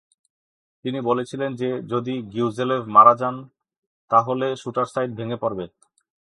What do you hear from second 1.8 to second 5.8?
যদি গিউজেলেভ মারা যান, তা হলে শুটারসাইট ভেঙে পড়বে।